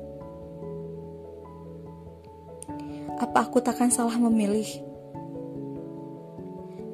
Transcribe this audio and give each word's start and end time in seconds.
Apa 3.21 3.45
aku 3.45 3.61
takkan 3.61 3.93
salah 3.93 4.17
memilih? 4.17 4.65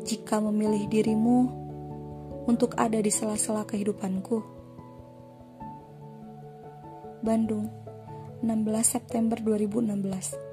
Jika 0.03 0.43
memilih 0.43 0.91
dirimu 0.91 1.39
untuk 2.51 2.75
ada 2.75 2.99
di 2.99 3.09
sela-sela 3.15 3.63
kehidupanku. 3.63 4.43
Bandung, 7.23 7.71
16 8.43 8.83
September 8.83 9.39
2016 9.39 10.52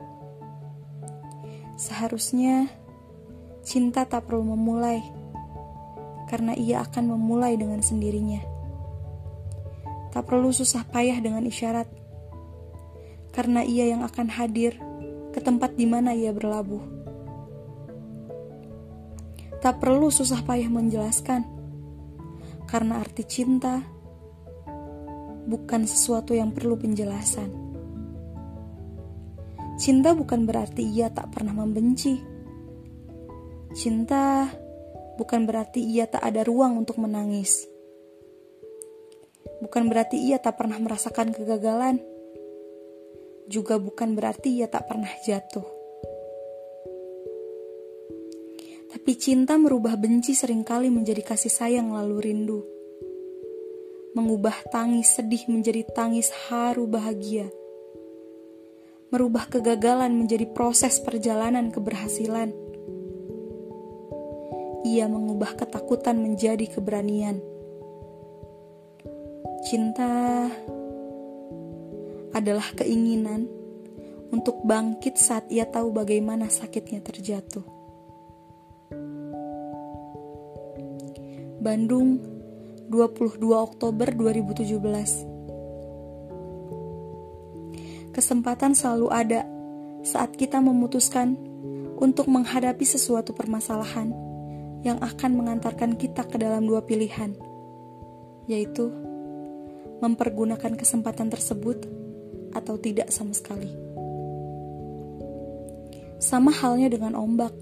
Seharusnya 1.81 2.69
cinta 3.65 4.05
tak 4.05 4.29
perlu 4.29 4.53
memulai, 4.53 5.01
karena 6.29 6.53
ia 6.53 6.85
akan 6.85 7.17
memulai 7.17 7.57
dengan 7.57 7.81
sendirinya. 7.81 8.45
Tak 10.13 10.29
perlu 10.29 10.53
susah 10.53 10.85
payah 10.85 11.17
dengan 11.25 11.41
isyarat, 11.49 11.89
karena 13.33 13.65
ia 13.65 13.89
yang 13.97 14.05
akan 14.05 14.29
hadir 14.29 14.77
ke 15.33 15.41
tempat 15.41 15.73
di 15.73 15.89
mana 15.89 16.13
ia 16.13 16.37
berlabuh. 16.37 16.85
Tak 19.65 19.81
perlu 19.81 20.13
susah 20.13 20.45
payah 20.45 20.69
menjelaskan, 20.69 21.49
karena 22.69 23.01
arti 23.01 23.25
cinta 23.25 23.81
bukan 25.49 25.89
sesuatu 25.89 26.37
yang 26.37 26.53
perlu 26.53 26.77
penjelasan. 26.77 27.70
Cinta 29.81 30.13
bukan 30.13 30.45
berarti 30.45 30.85
ia 30.85 31.09
tak 31.09 31.33
pernah 31.33 31.57
membenci. 31.57 32.21
Cinta 33.73 34.53
bukan 35.17 35.49
berarti 35.49 35.81
ia 35.81 36.05
tak 36.05 36.21
ada 36.21 36.45
ruang 36.45 36.85
untuk 36.85 37.01
menangis. 37.01 37.65
Bukan 39.65 39.89
berarti 39.89 40.21
ia 40.21 40.37
tak 40.37 40.61
pernah 40.61 40.77
merasakan 40.77 41.33
kegagalan. 41.33 41.97
Juga 43.49 43.81
bukan 43.81 44.13
berarti 44.13 44.61
ia 44.61 44.69
tak 44.69 44.85
pernah 44.85 45.09
jatuh. 45.25 45.65
Tapi 48.93 49.13
cinta 49.17 49.57
merubah 49.57 49.97
benci 49.97 50.37
sering 50.37 50.61
kali 50.61 50.93
menjadi 50.93 51.25
kasih 51.25 51.49
sayang 51.49 51.97
lalu 51.97 52.21
rindu. 52.21 52.61
Mengubah 54.13 54.61
tangis 54.69 55.17
sedih 55.17 55.49
menjadi 55.49 55.89
tangis 55.89 56.29
haru 56.53 56.85
bahagia 56.85 57.49
merubah 59.11 59.51
kegagalan 59.51 60.15
menjadi 60.15 60.47
proses 60.55 61.03
perjalanan 61.03 61.75
keberhasilan. 61.75 62.55
Ia 64.87 65.11
mengubah 65.11 65.59
ketakutan 65.59 66.23
menjadi 66.23 66.71
keberanian. 66.71 67.43
Cinta 69.67 70.47
adalah 72.31 72.71
keinginan 72.79 73.51
untuk 74.31 74.63
bangkit 74.63 75.19
saat 75.19 75.51
ia 75.51 75.67
tahu 75.67 75.91
bagaimana 75.91 76.47
sakitnya 76.47 77.03
terjatuh. 77.03 77.67
Bandung, 81.61 82.23
22 82.89 83.37
Oktober 83.53 84.09
2017 84.17 85.30
kesempatan 88.21 88.77
selalu 88.77 89.09
ada 89.09 89.49
saat 90.05 90.37
kita 90.37 90.61
memutuskan 90.61 91.41
untuk 91.97 92.29
menghadapi 92.29 92.85
sesuatu 92.85 93.33
permasalahan 93.33 94.13
yang 94.85 95.01
akan 95.01 95.41
mengantarkan 95.41 95.97
kita 95.97 96.29
ke 96.29 96.37
dalam 96.37 96.69
dua 96.69 96.85
pilihan, 96.85 97.33
yaitu 98.45 98.93
mempergunakan 100.05 100.77
kesempatan 100.77 101.33
tersebut 101.33 101.89
atau 102.53 102.77
tidak 102.77 103.09
sama 103.09 103.33
sekali. 103.33 103.73
Sama 106.21 106.53
halnya 106.53 106.93
dengan 106.93 107.17
ombak, 107.17 107.57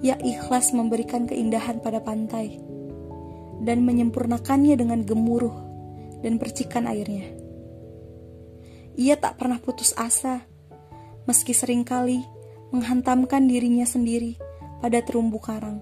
ia 0.00 0.16
ikhlas 0.16 0.72
memberikan 0.72 1.28
keindahan 1.28 1.84
pada 1.84 2.00
pantai 2.00 2.56
dan 3.60 3.84
menyempurnakannya 3.84 4.80
dengan 4.80 5.04
gemuruh 5.04 5.56
dan 6.24 6.40
percikan 6.40 6.88
airnya. 6.88 7.41
Ia 8.92 9.16
tak 9.16 9.40
pernah 9.40 9.56
putus 9.56 9.96
asa, 9.96 10.44
meski 11.24 11.56
sering 11.56 11.80
kali 11.80 12.20
menghantamkan 12.76 13.48
dirinya 13.48 13.88
sendiri 13.88 14.36
pada 14.84 15.00
terumbu 15.00 15.40
karang. 15.40 15.80